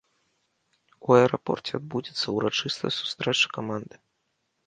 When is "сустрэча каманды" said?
2.99-3.95